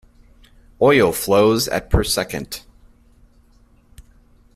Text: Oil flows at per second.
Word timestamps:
Oil 0.81 1.11
flows 1.11 1.67
at 1.67 1.91
per 1.91 2.03
second. 2.03 2.61